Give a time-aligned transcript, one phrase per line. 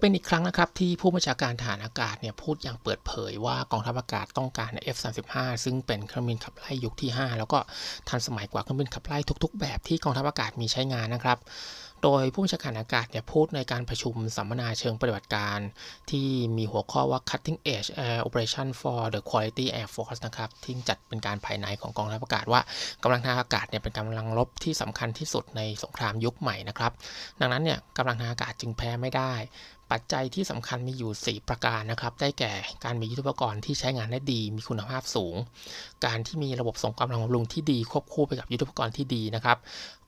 [0.00, 5.34] เป็นอีกครั้งนะครับที่ผู้บัญชาการทหารอากาศเนี่ยพูดอย่างเปิดเผยว่ากองทัพอากาศต้องการ F35
[5.64, 7.58] ซึ่งเป็นเครื่องบินขับไล่ยุคที่ 5 แล้วก็
[8.08, 11.38] ทันสมัยกว่าเครื่องบินขับไล่ทุก ๆ แบบที่กองทัพอากาศมีใช้งานนะครับ
[12.04, 15.58] โดยผู้บัญชาการอากาศเนี่ยพูดในการประชุมสัมมนาเชิงปฏิบัติการ
[16.10, 22.60] ที่มีหัวข้อว่า cutting edge air operation for the quality air force นะครับที่จัดเป็นการภายในของกองทัพอากาศว่า
[23.02, 26.92] กำลังทางอากาศเนี่ยเป็นกำลังรบที่สำคัญที่สุดในสงครามยุคใหม่นะครับ
[27.40, 29.32] ดังนั้นเนี่ยกำลังทางอากาศจึงแพ้ไม่ได้
[29.92, 32.52] ปัจจัยที่สำคัญมีอยู่ 4 ประการนะครับ ได้แก่
[32.84, 35.34] การมียุทธปกรณ์ที่ใช้งานได้ดี มีคุณภาพสูง
[36.04, 39.58] การที่มีระบบส่งกำลังบำรุงที่ดีควบคู่ไปกับยุทธปกรณ์ที่ดีนะครับ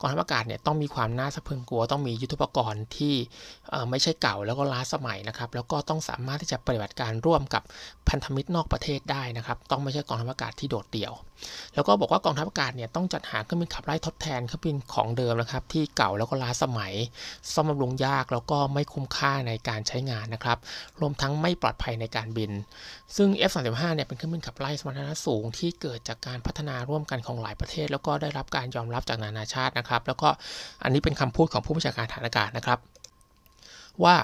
[0.01, 3.15] กองทัพอากาศเนี่ยต้องมีความน่าสะพรึงกลัว ต้องมียุทธปกรณ์ที่
[3.91, 7.63] ไม่ใช่เก่าแล้วก็ล้าสมัยนะครับ แล้วก็ต้องสามารถที่จะปฏิบัติการร่วมกับ
[8.09, 11.13] พันธมิตรนอกประเทศได้นะครับ ต้องไม่ใช่กองทัพอากาศที่โดดเดี่ยว
[11.75, 16.93] แล้วก็บอกว่ากองทัพอากาศเนี่ยต้องจัดหาเครื่องบินขับไล่ทดแทนเครื่องบินของเดิมนะครับ ที่เก่าแล้วก็ล้าสมัย
[17.53, 20.59] ซ่อมบำรุงยากแล้วก็ไม่คุ้มค่าในการใช้งานนะครับ
[21.01, 22.51] รวมทั้งไม่ปลอดภัยในการบิน
[23.17, 30.29] ซึ่ง F35 เนี่ยเป็นเครื่องบินขับไล่สมรรถนะสูงที่เกิดจากการพัฒนาร่วมกันของหลายประเทศ แล้วก็ได้รับการยอมรับจากนานาชาตินะครับแล้วก็
[30.83, 32.79] อันนี้เป็นคำพูดของผู้บัญชาการฐานอากาศนะครับ
[34.05, 34.17] ว่า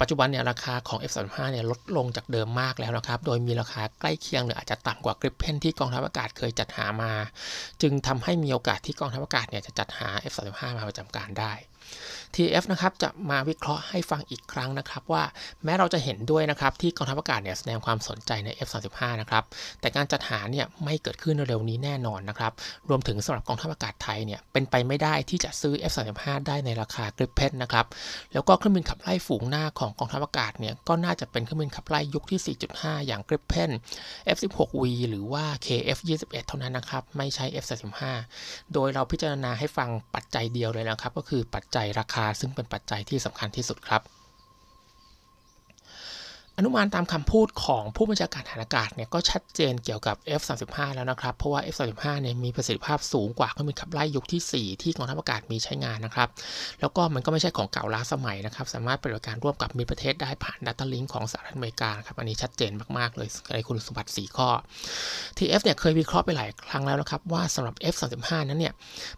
[0.00, 7.12] ปัจจุบันเนี่ยราคาของ F35 เนี่ยลดลงจากเดิมมากแล้วนะครับ โดยมีราคาใกล้เคียงหรืออาจจะต่ำกว่ากริปเพนที่กองทัพอากาศเคยจัดหามา
[7.82, 11.52] จึงทำให้มีโอกาสที่กองทัพอากาศเนี่ยจะจัดหา F35 มาประจำการได้
[12.36, 15.22] TAF นะครับจะมาวิเคราะห์ให้ฟังอีกครั้งนะครับว่า
[15.64, 19.44] แม้เราจะเห็นด้วยนะครับที่กองทัพอากาศเนี่ยแสดงความสนใจใน F35 นะครับ
[19.80, 22.52] แต่การจัดหาเนี่ยไม่เกิดขึ้นเร็วนี้แน่นอนนะครับ
[22.88, 27.86] รวมถึงสำหรับกองทัพอากาศไทยเนี่ยเป็นไปไม่ได้ที่จะซื้อ F35 ได้ในราคา Gripen นะครับ
[28.32, 33.70] แล้วก็เครื่องบินขับไล่ฝูงหน้าของกองทัพอากาศเนี่ยก็น่าจะเป็นเครื่องบินขับไล่ยุคที่ 4.5 อย่าง Gripen
[34.36, 38.00] F16V หรือว่า KF21 เท่านั้นนะครับไม่ใช่ F35
[38.72, 44.02] โดยเราพิจารณาให้ฟังปัจจัยเดียวเลยนะครับ ก็คือปัจจัยราคาซึ่งเป็นปัจจัยที่สำคัญที่สุดครับ
[46.56, 56.28] อนุมานตามคำพูดของผู้บัญชาการฐานอากาศเนี่ยก็ชัดเจนเกี่ยวกับ F35 แล้วนะครับ เพราะว่า F35 เนี่ยมีประสิทธิภาพสูงกว่าเครื่องบินขับไล่ยุคที่ 4 ที่กองทัพอากาศมีใช้งานนะครับ
[56.80, 64.48] แล้วก็มันก็ไม่ใช่ของเก่าล้าสมัยนะครับ สามารถปฏิบัติการร่วมกับมีประเทศได้ผ่าน Data Link ของสหรัฐอเมริกาครับ อันนี้ชัดเจนมาก ๆ เลยในคุณสมบัติ 4 ข้อ
[65.38, 68.74] TF เนี่ยเคยวิเคราะห์ไปหลายครั้งแล้วนะครับว่าสำหรับ F35 นั้นเนี่ย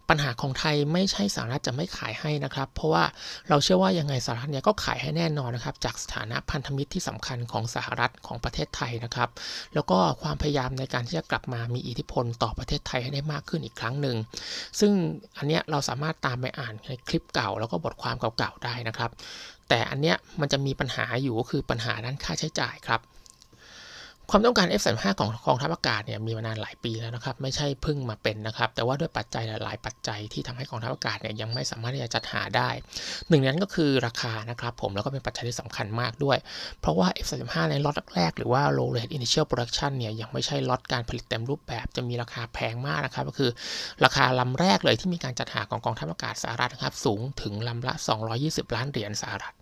[0.08, 3.04] ปัญหาของไทยไม่ใช่สหรัฐจะไม่ขายให้นะครับ เพราะว่า
[3.48, 9.28] เราเชื่อว่ายังไงสหรัฐเนี่ยก็ขายให้แน่นอนนะครับจากสถานะพันธมิตรที่สำคัญของสหรัฐของประเทศไทยนะครับ
[9.74, 14.16] แล้วก็ความพยายามในการที่จะกลับมามีอิทธิพลต่อประเทศไทยให้ได้มากขึ้นอีกครั้งหนึ่ง
[14.80, 14.92] ซึ่ง
[15.36, 19.10] อันเนี้ยเราสามารถตามไปอ่านในคลิปเก่า แล้วก็บทความเก่าๆได้นะครับ
[19.68, 23.00] แต่อันเนี้ยมันจะมีปัญหาอยู่ก็คือปัญหาด้านค่าใช้จ่ายครับ
[24.30, 32.68] ความต้องการ F35 ของกองทัพอากาศเนี่ยมีมานานหลายปีแล้วนะครับ ไม่ใช่เพิ่งมาเป็นนะครับ แต่ว่าด้วยปัจจัยหลาย ๆ ปัจจัยที่ทำให้กองทัพอากาศเนี่ยยังไม่สามารถที่จะจัดหาได้
[33.28, 36.38] หนึ่งนั้นก็คือราคานะครับผมแล้วก็เป็นปัจจัยที่สำคัญมากด้วย
[36.80, 43.50] เพราะว่า F35 ในล็อตแรกหรือว่า low rate initial production เนี่ยยังไม่ใช่ล็อตการผลิตเต็มรูปแบบจะมีราคาแพงมากนะครับ ก็คือ
[44.04, 47.94] ราคาลำแรกเลยที่มีการจัดหาของกองทัพอากาศสหรัฐนะครับสูงถึงลำละ
[48.34, 49.54] 220 ล้านเหรียญสหรัฐ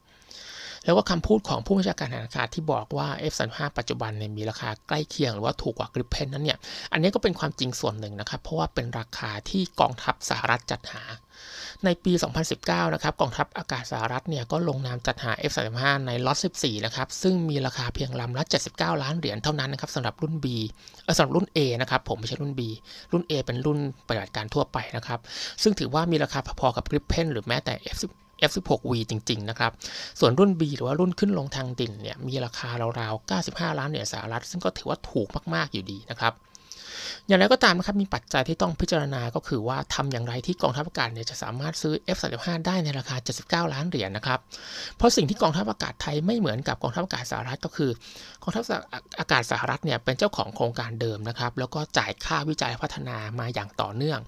[0.84, 6.58] แล้วก็คำพูดของผู้บัญชาการทหารอากาศที่บอกว่า F35 ปัจจุบันเนี่ยมีราคาใกล้เคียงหรือว่าถูกกว่า Gripen นั้นเนี่ย
[6.92, 11.02] อันนี้ก็เป็นความจริงส่วนหนึ่งนะครับ เพราะว่าเป็นราคาที่กองทัพสหรัฐจัดหา
[11.84, 12.12] ในปี
[12.54, 20.46] 2019 นะครับ กองทัพอากาศสหรัฐเนี่ยก็ลงนามจัดหา F35 ในล็อต 14 นะครับ ซึ่งมีราคาเพียงลำละ 79 ล้านเหรียญเท่านั้นนะครับสำหรับรุ่น B
[21.16, 22.60] สำหรับรุ่น A นะครับ ผมไม่ใช่รุ่น B
[23.12, 25.20] รุ่น A เป็นรุ่นปฏิบัติการทั่วไปนะครับ
[25.62, 27.98] ซึ่งถือว่ามีราคาพอๆกับ Gripen หรือแม้แต่ F
[28.50, 29.72] F16V จริง ๆ นะครับ
[30.20, 32.68] ส่วนรุ่น B หรือว่ารุ่นขึ้นลงทางดินเนี่ยมีราคา
[33.00, 36.32] ราวๆ 95 ล้านเหรียญสหรัฐ ซึ่งก็ถือว่าถูกมากๆอยู่ดีนะครับ
[37.28, 43.16] อย่างไรก็ตามนะครับมีปัจจัยที่ต้องพิจารณาก็คือว่าทำอย่างไรที่กองทัพอากาศเนี่ยจะสามารถซื้อ F35 ได้ในราคา
[43.68, 44.38] 79 ล้านเหรียญนนะครับ
[44.96, 47.90] เพราะสิ่งที่กองทัพอากาศไทยไม่เหมือนกับกองทัพอากาศสหรัฐก็คือ
[48.42, 48.62] กองทัพ
[49.20, 54.18] อากาศสหรัฐเนี่ยเป็นเจ้าของโครงการเดิมนะครับแล้วก็จ่ายค่าวิจัยพัฒนามาอย่างต่อเนื่อง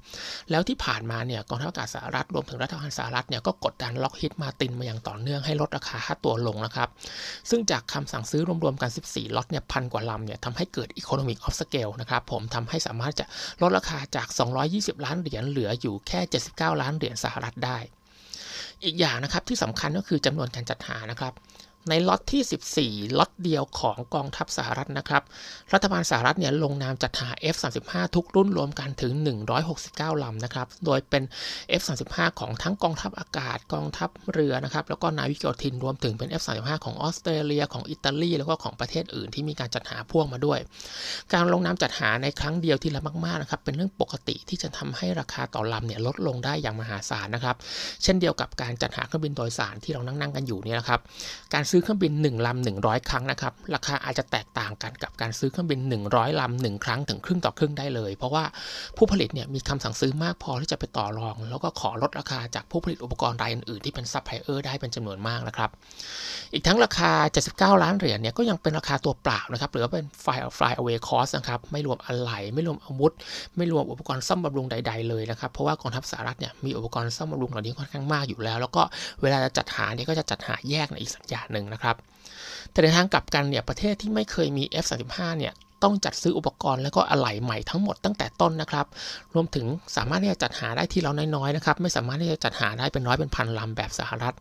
[0.50, 6.88] แล้วที่ผ่านมาเนี่ยกองทัพอากาศสหรัฐรวมถึงรัฐบาลสหรัฐเนี่ยก็กดดันล็อกฮิตมาตินมาอย่างต่อเนื่องให้ลดราคาค่าตัวลงนะครับ
[7.50, 13.27] ซึ่งจากคำสั่งซื้อรวมๆกัน 14 ล็อตเนี่ยพันกว่าลำเนี่ยทำให้เกิด economic of scale นะครับผมทำให้สามารถจะ
[13.62, 14.29] ลดราคาจาก
[14.67, 16.21] 220 ล้านเหรียญเหลืออยู่แค่
[16.51, 17.79] 79 ล้านเหรียญสหรัฐได้
[18.85, 21.33] อีกอย่างนะครับที่สำคัญก็คือจำนวนการจัดหานะครับ
[21.88, 25.22] ในล็อตที่ 14 ล็อตเดียวของกองทัพสหรัฐนะครับ
[25.72, 29.12] รัฐบาลสหรัฐเนี่ยลงนามจัดหา F35 ทุกรุ่นรวมกันถึง
[29.69, 31.22] 169 ลำนะครับ โดยเป็น
[31.81, 40.58] F35 ของทั้งกองทัพอากาศ กองทัพเรือนะครับ แล้วก็นาวิกโยธินรวมถึงเป็น F35 ของออสเตรเลีย ของอิตาลี แล้วก็ของประเทศอื่นที่มีการจัดหาพ่วงมาด้วย
[41.32, 47.56] การลงนามจัดหาในครั้งเดียวที่ละมากๆนะครับ เป็นเรื่องปกติที่จะทำให้ราคาต่อลำเนี่ยลดลงได้อย่างมหาศาลนะครับ
[48.02, 51.00] เช่นเดียวกับการจัดหาเครื่องบินโดยสารที่เรานั่งๆกันอยู่นี่นะครับ
[51.54, 55.81] การซื้อเครื่องบิน1ลำ100 ครั้งนะครับ ราคาอาจจะแตกต่างกันกับการซื้อเครื่องบิน
[56.11, 58.44] 100ลำ1ครั้งถึงครึ่งต่อครึ่งได้เลย เพราะว่า
[58.97, 65.71] ผู้ผลิตเนี่ยมีคำสั่งซื้อมากพอที่จะไปต่อรอง แล้วก็ขอลดราคาจากผู้ผลิตอุปกรณ์รายอื่นๆที่เป็นซัพพลายเออร์ได้เป็นจำนวนมากนะครับ
[66.53, 67.11] อีกทั้งราคา
[67.49, 73.12] 79 ล้านเหรียญเนี่ยก็ยังเป็นราคาตัวเปล่านะครับหรือว่าเป็น fly fly away cost นะครับไม่รวมอะไหล่ไม่รวมอาวุธ
[73.56, 78.82] ไม่รวมอุปกรณ์ซ่อมบำรุงใด ๆเลยนะครับเพราะว่ากองทัพสหรัฐเนี่ยมีอุปกรณ์ซ่อมบำรุงเหล่านี้ค่อนข้างมากอยู่แล้ว แล้วก็
[79.23, 81.96] เวลาจะจัดหาเนี่ยก็จะจัดหาแยกในอีกสัญญาหนึ่งนะครับ
[82.70, 85.52] แต่ในทางกลับกันเนี่ยประเทศที่ไม่เคยมี F35 เนี่ย
[85.84, 88.86] ต้องจัดซื้ออุปกรณ์แล้วก็อะไหล่ใหม่ทั้งหมดตั้งแต่ต้นนะครับ
[89.34, 89.66] รวมถึง
[89.96, 94.34] สามารถที่จะจัดหาได้ที่เราน้อยๆนะครับ ไม่สามารถที่จะจัดหาได้เป็นร้อยเป็นพันลำแบบสหรัฐ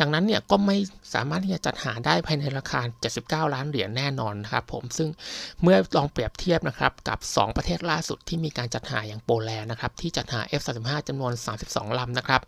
[0.00, 0.76] ดังนั้นเนี่ยก็ไม่
[1.14, 2.80] สามารถที่จะจัดหาได้ภายในราคา
[3.12, 5.08] 79 ล้านเหรียญแน่นอนนะครับผมซึ่ง
[5.62, 11.32] เมื่อลองเปรียบเทียบนะครับกับ 2 ประเทศล่าสุดที่มีการจัดหาอย่างโปแลนด์นะครับที่จัดหา F35 จำนวน
[11.66, 12.40] 32 ลำนะครับ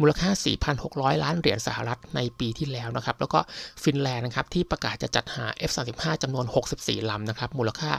[0.00, 0.30] มูลค่า
[0.76, 3.40] 4,600 ล้านเหรียญสหรัฐในปีที่แล้วนะครับแล้วก็
[3.82, 6.46] ฟินแลนด์นะครับที่ประกาศจะจัดหา F35 จำนวน
[6.78, 7.92] 64 ลำนะครับมูลค่า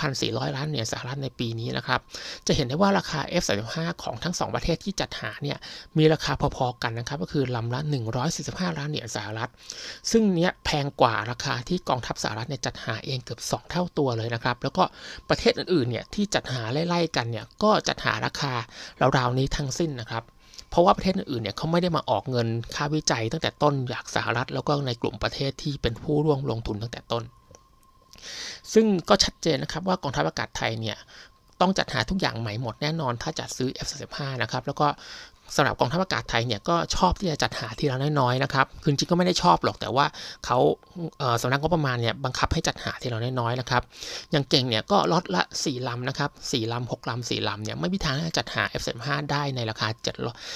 [0.00, 2.00] 9,400 ล้านเหรียญสหรัฐในปีนี้นะครับ
[2.46, 5.58] จะเห็นได้ว่าราคา F35 ของทั้ง 2 ประเทศที่จัดหาเนี่ย
[5.98, 7.80] มีราคาพอๆกันนะครับ ก็คือลำละ
[8.30, 9.50] 145 ล้านเหรียญสหรัฐ
[10.10, 14.84] ซึ่งเนี้ยแพงกว่าราคาที่กองทัพสหรัฐเนี่ยจัดหาเองเกือบ 2 เท่าตัวเลยนะครับ แล้วก็
[15.28, 18.52] ประเทศอื่นๆเนี่ยที่จัดหาไล่ๆกันเนี่ยก็จัดหาราคา
[19.16, 20.24] ราวๆนี้ทั้งสิ้นนะครับ
[20.70, 27.24] เพราะว่าประเทศอื่นเนี่ยเขาไม่ได้มาออกเงินค่าวิจัยตั้งแต่ต้นจากสหรัฐแล้วก็ในกลุ่มประเทศที่เป็นผู้ร่วมลงทุนตั้งแต่ต้น
[28.72, 30.98] ซึ่งก็ชัดเจนนะครับว่ากองทัพอากาศไทยเนี่ย
[31.60, 34.86] ต้องจัดหาทุกอย่างใหม่หมดแน่นอนถ้าจัดซื้อ F35 นะครับ แล้วก็
[35.56, 40.06] สำหรับกองทัพอากาศไทยเนี่ยก็ชอบที่จะจัดหาทีละน้อยๆนะครับคือจริงก็ไม่ได้ชอบหรอกแต่ว่า
[40.44, 40.58] เขา
[41.42, 43.82] สำนักงบประมาณเนี่ยบังคับให้จัดหาทีละน้อยๆนะครับ
[44.30, 49.88] อย่างเก่งเนี่ยก็ลดละ 4 ลำนะครับ4ลำ6ลำ4ลำเนี่ยไม่มีทางที่จะจัดหา F35 ได้ในราคา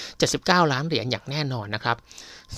[0.00, 1.96] 7 79ล้านเหรียญอย่างแน่นอนนะครับ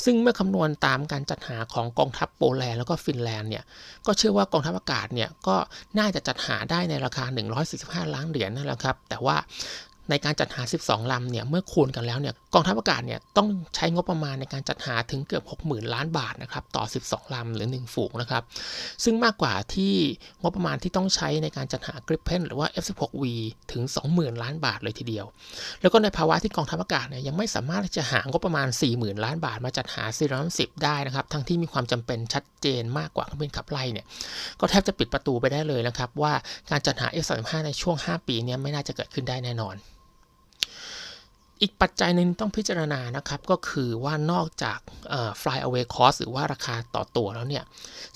[0.05, 3.65] ซึ่งเมื่อคำนวณตามการจัดหาของกองทัพโปแลนด์แล้วก็ฟินแลนด์เนี่ย
[4.07, 5.57] ก็เชื่อว่ากองทัพอากาศเนี่ยก็
[5.99, 7.25] น่าจะจัดหาได้ในราคา
[8.11, 9.37] 145 ล้านเหรียญนั่นแหละครับแต่ว่า
[10.11, 18.43] ในการจัดหา 12 ลำเนี่ยเมื่อคูณกันแล้วเนี่ยกองทัพอากาศเนี่ยต้องใช้งบประมาณในการจัดหาถึงเกือบ 60,000 ล้านบาทนะครับต่อ 12 ลำหรือ 1 ฝูงนะครับ
[19.05, 19.95] ซึ่งมากกว่าที่
[20.43, 23.25] งบประมาณที่ต้องใช้ในการจัดหากริปเพนหรือว่า F16V
[23.73, 23.83] ถึง
[24.13, 25.27] 20,000 ล้านบาทเลยทีเดียว
[25.81, 34.07] แล้วก็ในภาวะที่กองทัพอากาศเนี่ยยังไม่สามารถจะหางบประมาณ 40,000 ล้านบาทมาจัดหาซีรัม10ได้นะครับทั้งที่มีความจำเป็นชัดเจนมากกว่าเครื่องบินขับไล่เนี่ย
[34.61, 36.33] ก็แทบจะปิดประตูไปได้เลยนะครับว่า
[36.71, 39.77] การจัดหา F35 ในช่วง 5 ปีนี้ไม่น่าจะเกิดขึ้นได้แน่นอน
[41.63, 44.79] อีกปัจจัยหนึ่งต้องพิจารณานะครับ ก็คือว่านอกจาก
[45.41, 47.65] fly away cost หรือว่าราคาต่อตัวแล้วเนี่ย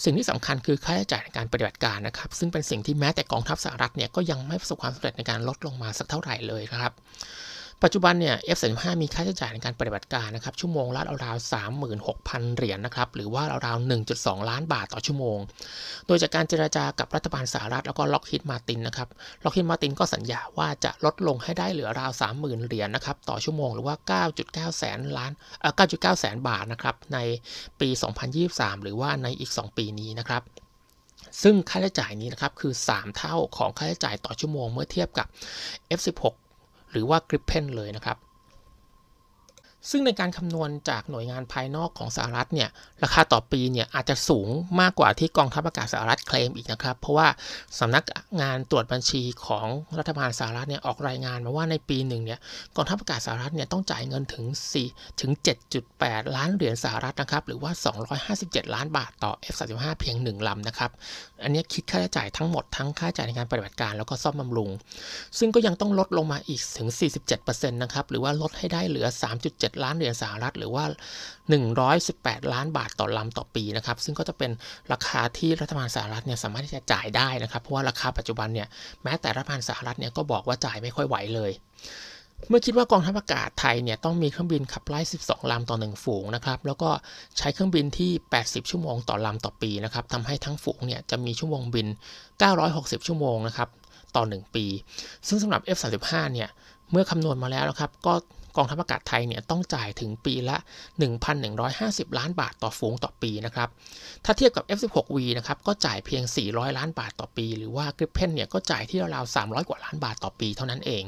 [0.05, 6.93] สิ่งที่สำคัญคือค่าใช้จ่ายในการปฏิบัติการนะครับ ซึ่งเป็นสิ่งที่แม้แต่กองทัพสหรัฐเนี่ยก็ยังไม่ประสบความสำเร็จในการลดลงมาสักเท่าไหร่เลยครับ
[7.85, 11.53] ปัจจุบันเนี่ย F35 มีค่าใช้จ่ายในการปฏิบัติการนะครับ ชั่วโมงละราวๆ
[12.01, 15.39] 36,000 เหรียญนนะครับ หรือว่าราวๆ1.2 ล้านบาทต่อชั่วโมง
[16.07, 19.09] โดยจากการเจราจากับรัฐบาลสหรัฐแล้วก็ล็อกฮิดมาตินนะครับ
[19.45, 22.11] ล็อกฮิดมาตินก็สัญญาว่าจะลดลงให้ได้เหลือราว
[22.41, 23.95] 30,000 เหรียญนนะครับ ต่อชั่วโมงหรือว่า
[24.37, 27.19] 9.9 แสนล้านเอ่อ9.9 แสนบาทนะครับ ใน
[27.81, 27.89] ปี
[28.37, 30.43] 2023 หรือว่าในอีก 2 ปีนี้นะครับ
[31.43, 35.27] ซึ่งค่าใช้จ่ายนี้นะครับคือ 3 เท่าของค่าใช้จ่ายต่อชั่วโมงเมื่อเทียบกับ
[35.99, 36.35] F16
[36.91, 38.17] หรือว่า Gripen เลยนะครับ
[39.91, 42.69] ซึ่งในการคำนวณจากหน่วยงานภายนอกของสหรัฐเนี่ย
[43.03, 44.49] ราคาต่อปีเนี่ยอาจจะสูง
[44.81, 47.29] มากกว่าที่กองทัพอากาศสหรัฐเคลมอีกนะครับ เพราะว่า
[47.81, 48.05] สำนัก
[48.41, 49.67] งานตรวจบัญชีของ
[49.99, 52.39] รัฐบาลสหรัฐเนี่ยออกรายงานมาว่าในปีหนึ่งเนี่ย
[52.77, 54.45] กองทัพอากาศสหรัฐเนี่ยต้องจ่ายเงินถึง
[54.85, 55.31] 4ถึง
[55.83, 57.73] 7.8 ล้านเหรียญสหรัฐนะครับหรือว่า
[58.23, 60.91] 257 ล้านบาทต่อ F35 เพียง 1ลำนะครับ
[61.43, 64.71] อันนี้คิดค่าใช้จ่ายทั้งหมดทั้งค่าใช้จ่ายในการปฏิบัติการแล้วก็ซ่อมบำรุง
[65.39, 66.89] ซึ่งก็ยังต้องลดลงมาอีกถึง
[67.31, 69.07] 47%นะครับหรือว่าลดให้ได้เหลือ
[69.43, 70.85] 3.7 7 ล้านเหรียญสหรัฐ หรือว่า
[71.69, 74.51] 118 ล้านบาทต่อลำต่อปีนะครับ ซึ่งก็จะเป็น
[74.93, 78.69] ราคาที่รัฐบาลสหรัฐเนี่ยสามารถที่จะจ่ายได้นะครับ เพราะว่าราคาปัจจุบันเนี่ย
[79.03, 81.51] แม้แต่รัฐบาลสหรัฐเนี่ยก็บอกว่าจ่ายไม่ค่อยไหวเลย
[82.49, 86.91] เมื่อคิดว่ากองทัพอากาศไทยเนี่ยต้องมีเครื่องบินขับไล่ 12 ลำต่อ 1 ฝูงนะครับ แล้วก็
[87.39, 88.11] ใช้เครื่องบินที่
[88.41, 91.87] 80 ชั่วโมงต่อลำต่อปีนะครับทำให้ทั้งฝูงเนี่ยจะมีชั่วโมงบิน
[92.47, 93.69] 960 ชั่วโมงนะครับ
[94.17, 94.65] ต่อ 1 ปี
[95.29, 96.49] ซึ่งสำหรับ F35 เนี่ย
[96.91, 98.15] เมื่อคำนวณมาแล้วนะครับ ก็
[98.57, 100.57] กองทัพอากาศไทยเนี่ยต้องจ่ายถึงปีละ
[101.37, 103.69] 1,150 ล้านบาทต่อฝูงต่อปีนะครับ
[104.25, 111.05] ถ้าเทียบกับ F16V นะครับก็จ่ายเพียง 400 ล้านบาทต่อปี หรือว่า Gripen เนี่ยก็จ่ายที่ราวๆ300 กว่าล้านบาทต่อปีเท่านั้นเอง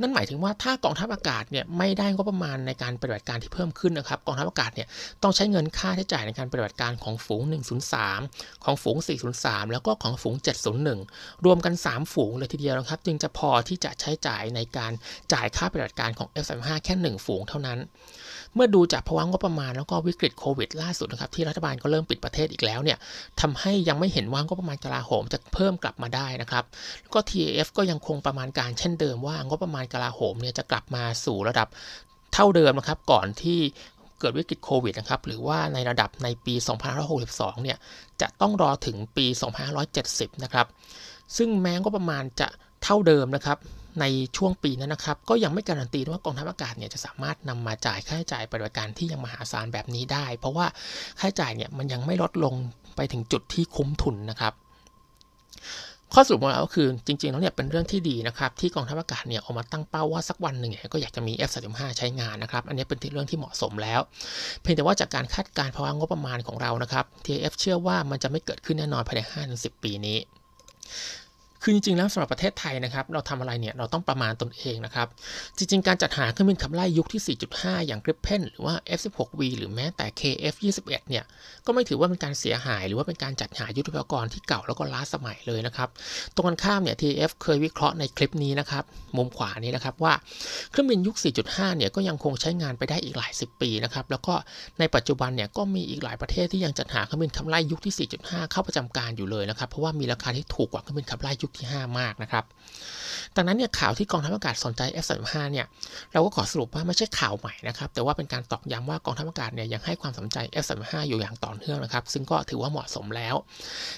[0.00, 4.88] นั่นหมายถึงว่าถ้ากองทัพอากาศเนี่ยไม่ได้งบประมาณในการปฏิบัติการที่เพิ่มขึ้นนะครับกองทัพอากาศเนี่ย
[5.22, 7.42] ต้องใช้เงินค่าใช้จ่ายในการปฏิบัติการของฝูง
[8.02, 8.96] 103 ของฝูง
[9.34, 10.34] 403 แล้วก็ของฝูง
[10.90, 14.92] 701 รวมกัน 3 ฝูงเลยทีเดียวนะครับ จึงจะพอที่จะใช้จ่ายในการ
[15.32, 17.78] จ่ายค่าปฏิบัติการของ F35 แค่ 1 ฝูงเท่านั้น
[18.54, 22.98] เมื่อดูจากภาวะงบประมาณแล้วก็วิกฤตโควิดล่าสุดนะครับที่รัฐบาลก็เริ่มปิดประเทศอีกแล้วเนี่ย
[23.40, 26.64] ทำให้ยังไม่เห็นว่างบประมาณกลาโหมจะเพิ่มกลับมาได้นะครับ
[27.02, 31.68] แล้วก็ TAF ก็ยังคงประมาณการเช่นเดิมว่างบประมาณกลาโหมเนี่ยจะกลับมาสู่ระดับ
[32.34, 33.58] เท่าเดิมนะครับ ก่อนที่
[34.20, 36.54] เกิดวิกฤตโควิดนะครับ หรือว่าในระดับในปี
[37.08, 37.78] 2562 เนี่ย
[38.20, 39.26] จะต้องรอถึงปี
[39.84, 40.66] 2570 นะครับ
[41.36, 42.48] ซึ่งแม้งบประมาณจะ
[42.82, 43.58] เท่าเดิมนะครับ
[44.00, 44.04] ใน
[44.36, 50.66] ช่วงปีนั้นนะครับ ก็ยังไม่การันตีว่ากองทัพอากาศเนี่ยจะสามารถนำมาจ่ายค่าใช้จ่ายปฏิบัติการที่ยังมหาศาลแบบนี้ได้ เพราะว่า
[51.20, 52.54] ค่าใช้จ่ายเนี่ยมันยังไม่ลดลง
[52.96, 54.52] ไปถึงจุดที่คุ้มทุนนะครับ
[56.14, 64.00] ข้อสรุปของเราก็คือจริงๆแล้วเนี่ยเป็นเรื่องที่ดีนะครับที่กองทัพอากาศเนี่ยออกมาตั้งเป้าว่าสักวันหนึ่งเนี่ยก็อยากจะมี F35 ใช้งานนะครับ อันนี้เป็นเรื่องที่เหมาะสมแล้ว
[64.60, 69.20] เพียงแต่ว่าจากการคาดการณ์ภาวะงบประมาณของเรานะครับ TF เชื่อว่ามันจะไม่เกิดขึ้นแน่นอนภายใน
[69.56, 70.18] 5-10 ปีนี้
[71.62, 75.08] คือจริงๆแล้วสำหรับประเทศไทยนะครับ เราทำอะไรเนี่ยเราต้องประมาณตนเองนะครับ
[75.56, 81.24] จริงๆ การจัดหาเครื่องบินขับไล่ยุคที่ 4.5 อย่าง Gripen หรือว่า F16V หรือแม้แต่ KF21 เนี่ย
[81.66, 85.88] ก็ไม่ถือว่าเป็นการเสียหายหรือว่าเป็นการจัดหายุทธปกรณ์ที่เก่าแล้วก็ล้าสมัยเลยนะครับ
[86.34, 88.84] ตรงกันข้ามเนี่ย TF เคยวิเคราะห์ในคลิปนี้นะครับ
[89.16, 90.12] มุมขวานี้นะครับว่า
[90.70, 94.34] เครื่องบินยุค 4.5 เนี่ยก็ยังคงใช้งานไปได้อีกหลายสิบปีนะครับแล้วก็
[94.78, 102.44] ในปัจจุบันเนี่ยก็มีอีกหลายประเทศที่ยังจัดหาเครื่องบินขับไล่ยุคที่ 4.5 เข้าประจำการอยู่เลยนะครับเพราะว่ามีราคาที่ถูกกว่าเครื่องบินขับไล่ยุคที่ 5 มากนะครับ
[103.36, 105.66] ดังนั้นเนี่ยข่าวที่กองทัพอากาศสนใจ F35 เนี่ย
[106.12, 113.34] เราก็ขอสรุปว่าไม่ใช่ข่าวใหม่นะครับ แต่ว่าเป็นการตอกย้ำว่ากองทัพอากาศเนี่ยยังให้ความสนใจ F35 อยู่อย่างต่อเนื่องนะครับ ซึ่งก็ถือว่าเหมาะสมแล้ว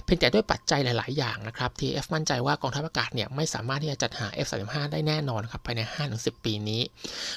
[0.04, 5.80] เพียงแต่ด้วยปัจจัยหลาย ๆ อย่างนะครับ TF มั่นใจว่ากองทัพอากาศเนี่ยไม่สามารถที่จะจัดหา F35 ได้แน่นอนครับภายใน
[6.12, 6.82] 5-10 ปีนี้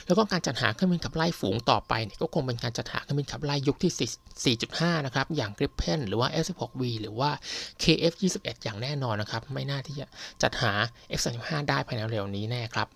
[0.05, 7.29] แล้วก็การจัดหาเครื่องบินขับไล่ฝูงต่อไปเนี่ยก็คงเป็นการจัดหาเครื่องบินขับไล่ยุคที่ 4.5 นะครับ อย่าง Gripen หรือว่า F16V หรือว่า
[7.83, 10.04] KF21 อย่างแน่นอนนะครับ ไม่น่าที่จะ
[10.41, 10.73] จัดหา
[11.19, 12.87] F35 ได้ภายในเร็วนี้แน่ครับ